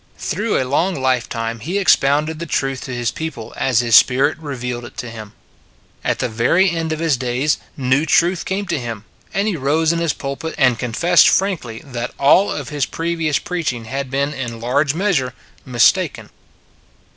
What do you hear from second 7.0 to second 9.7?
days new truth came to him, and he